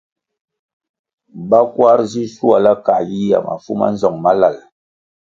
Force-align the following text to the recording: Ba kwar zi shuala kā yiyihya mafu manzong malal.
Ba 1.49 1.59
kwar 1.73 1.99
zi 2.11 2.23
shuala 2.33 2.71
kā 2.85 2.95
yiyihya 3.07 3.39
mafu 3.47 3.71
manzong 3.79 4.17
malal. 4.23 4.57